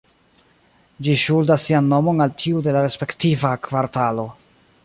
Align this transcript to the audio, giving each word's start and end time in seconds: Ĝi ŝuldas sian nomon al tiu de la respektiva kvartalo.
Ĝi 1.07 1.13
ŝuldas 1.25 1.67
sian 1.69 1.91
nomon 1.93 2.25
al 2.27 2.35
tiu 2.45 2.65
de 2.69 2.75
la 2.79 2.85
respektiva 2.89 3.57
kvartalo. 3.69 4.29